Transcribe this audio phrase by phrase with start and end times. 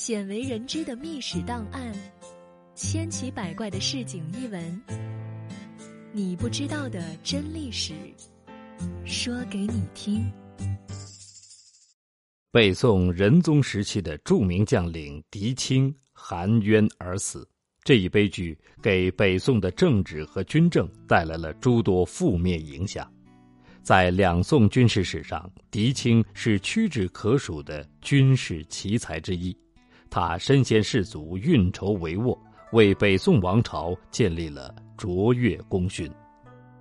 [0.00, 1.92] 鲜为人知的秘史档案，
[2.74, 4.82] 千奇百怪的市井异闻，
[6.10, 7.92] 你不知道的真历史，
[9.04, 10.24] 说给你听。
[12.50, 17.46] 北宋仁宗时期的著名将领狄青含冤而死，
[17.84, 23.06] 这一悲剧给北宋的政治和军政带来了诸多负面影响。
[23.82, 29.54] 在两宋军事史上，狄青是屈指可数的军事奇才之一。
[30.10, 32.36] 他身先士卒，运筹帷幄，
[32.72, 36.10] 为北宋王朝建立了卓越功勋。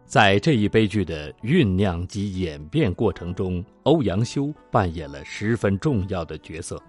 [0.03, 6.81] 在这一悲剧的酝酿及演变过程中，欧阳修扮演了十分重要的角色。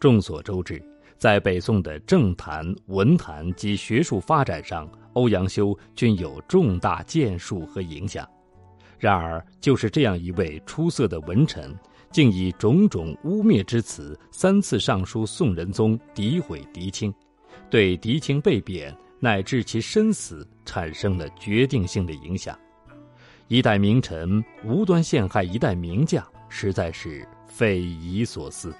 [0.00, 0.82] 众所周知，
[1.18, 8.26] 在北宋的政坛、文坛及学术发展上，欧阳修均有重大建树和影响。
[8.98, 11.76] 然而，就是这样一位出色的文臣。
[12.12, 17.12] 竟以种种污蔑之词三次上书宋仁宗，诋毁狄青，
[17.70, 22.56] 对狄青被贬乃至其身死产生了决定性的影响。
[23.48, 28.74] 一代名臣无端陷害一代名将，实在是匪夷所思。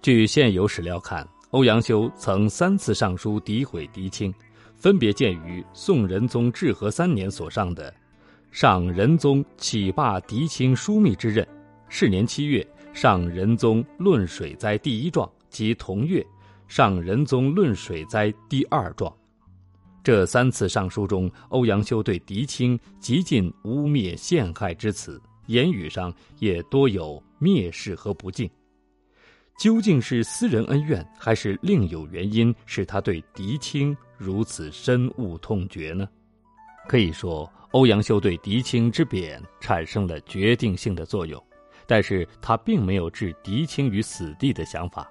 [0.00, 4.34] 据现有史料看，欧阳修曾三次上书诋毁狄青，
[4.74, 7.90] 分别见于宋仁宗至和三年所上的
[8.50, 11.44] 《上仁宗启罢狄青枢密之任》。
[11.96, 16.26] 是年七月，上仁宗论水灾第一状及同月，
[16.66, 19.16] 上仁宗论水灾第二状。
[20.02, 28.50] 这三次上书中，欧阳修对狄青极尽污蔑陷害之词，言语上也多有蔑视和不敬。
[29.56, 36.08] 究竟是私人恩怨，还是另有原因，使他对狄青如此深恶痛绝呢？
[36.88, 41.40] 可以说，欧阳修对狄青之贬产生了决定性的作用。
[41.86, 45.10] 但是他并没有置狄青于死地的想法。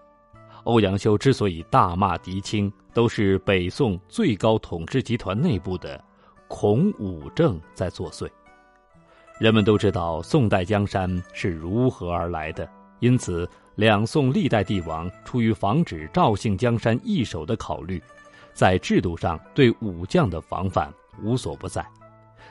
[0.63, 6.01] 欧阳修之所以大骂狄青，都是北宋最高统治集团内部的
[6.47, 8.29] 孔武正在作祟。
[9.39, 18.01] 人们都知道宋代江山是如何而来的，因此两宋历代帝王出于防止赵姓江山易手的考虑，
[18.53, 21.85] 在制度上对武将的防范无所不在，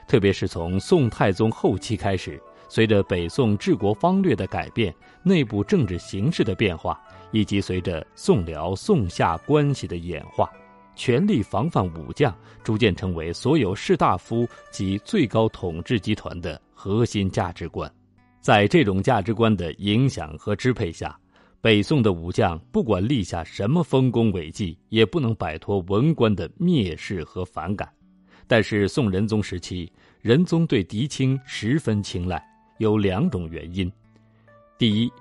[0.07, 2.39] 特别是从宋太宗后期开始。
[2.75, 6.99] 随着北宋治国方略的改变，内部政治形势的变化，
[7.31, 10.51] 以及随着宋辽、宋夏关系的演化，
[10.97, 12.35] 全力防范武将
[12.65, 17.93] 逐渐成为所有士大夫及最高统治集团的核心价值观。
[18.41, 21.15] 在这种价值观的影响和支配下，
[21.61, 27.87] 北宋的武将不管立下什么丰功伟绩，也不能摆脱文官的蔑视和反感。
[28.47, 32.43] 但是宋仁宗时期，仁宗对狄青十分青睐。
[32.83, 33.91] 有两种原因：
[34.77, 35.13] 第一，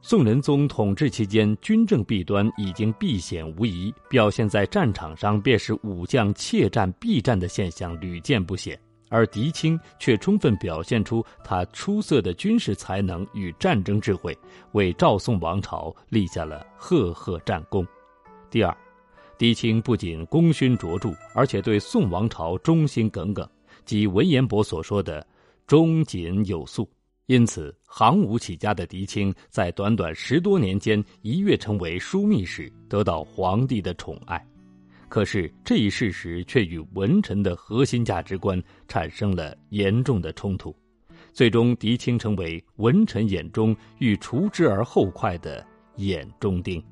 [0.00, 14.38] 宋仁宗统治期间，军政弊端已经避显无疑，表现在战场上便是武将怯战避战的现象屡见不鲜，而狄青却充分表现出他出色的军事才能与战争智慧，
[14.70, 17.84] 为赵宋王朝立下了赫赫战功。
[18.48, 18.72] 第二，
[19.36, 23.44] 狄青不仅功勋卓著，而且对宋王朝忠心耿耿，
[23.84, 25.26] 即文彦博所说的
[25.66, 26.88] “忠谨有素”。
[27.30, 34.44] 因此，行伍起家的狄青在短短十多年间一跃成为枢密使，得到皇帝的宠爱。
[35.08, 40.74] 可是，这一事实却与文臣的核心价值观产生了严重的冲突。
[41.32, 45.64] 最终，狄青成为文臣眼中欲除之而后快的
[45.98, 46.82] 眼中钉。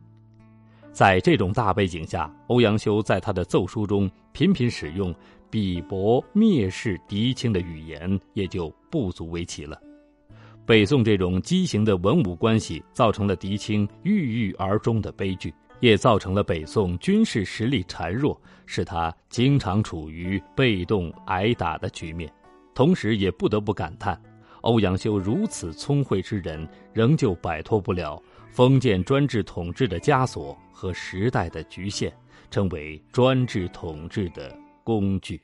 [0.92, 5.12] 在这种大背景下，欧阳修在他的奏书中频频使用
[5.50, 9.82] 鄙薄蔑视狄青的语言，也就不足为奇了。
[10.68, 22.30] 北宋这种畸形的文武关系，造成了狄青郁郁而终的悲剧，也造成了北宋军事实力孱弱，使他经常处于被动挨打的局面。
[22.74, 24.20] 同时，也不得不感叹，
[24.60, 32.12] 欧阳修如此聪慧之人，仍旧摆脱不了封建专制统治的枷锁和时代的局限，
[32.50, 34.54] 成为专制统治的
[34.84, 35.40] 工具。